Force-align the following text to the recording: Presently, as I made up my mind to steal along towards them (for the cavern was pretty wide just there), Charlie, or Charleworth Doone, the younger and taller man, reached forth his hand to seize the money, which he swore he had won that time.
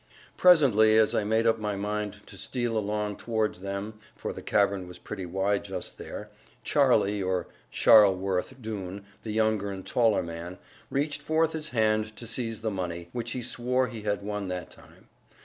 Presently, 0.35 0.97
as 0.97 1.13
I 1.13 1.23
made 1.23 1.45
up 1.45 1.59
my 1.59 1.75
mind 1.75 2.25
to 2.25 2.35
steal 2.35 2.75
along 2.75 3.17
towards 3.17 3.61
them 3.61 3.99
(for 4.15 4.33
the 4.33 4.41
cavern 4.41 4.87
was 4.87 4.97
pretty 4.97 5.27
wide 5.27 5.63
just 5.63 5.99
there), 5.99 6.31
Charlie, 6.63 7.21
or 7.21 7.45
Charleworth 7.71 8.63
Doone, 8.63 9.05
the 9.21 9.31
younger 9.31 9.69
and 9.69 9.85
taller 9.85 10.23
man, 10.23 10.57
reached 10.89 11.21
forth 11.21 11.53
his 11.53 11.69
hand 11.69 12.15
to 12.15 12.25
seize 12.25 12.61
the 12.61 12.71
money, 12.71 13.09
which 13.13 13.33
he 13.33 13.43
swore 13.43 13.89
he 13.89 14.01
had 14.01 14.23
won 14.23 14.47
that 14.47 14.71
time. 14.71 15.07